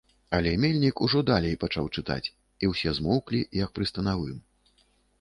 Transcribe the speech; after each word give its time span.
Але 0.37 0.53
мельнік 0.63 1.03
ужо 1.07 1.21
далей 1.27 1.53
пачаў 1.65 1.91
чытаць, 1.95 2.31
і 2.65 2.73
ўсе 2.73 2.97
змоўклі, 3.01 3.47
як 3.63 3.69
пры 3.79 3.85
станавым. 3.95 4.37